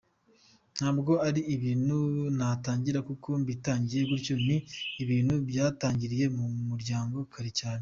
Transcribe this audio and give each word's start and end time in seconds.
Ntabwo 0.77 1.11
ari 1.27 1.41
ibintu 1.55 1.97
natangiye 2.37 2.99
kuko 3.09 3.27
mbitangiye 3.41 4.01
gutyo, 4.11 4.35
ni 4.45 4.57
ibintu 5.03 5.33
byatangiriye 5.49 6.25
mu 6.35 6.45
muryango 6.69 7.17
kare 7.33 7.51
cyane. 7.59 7.79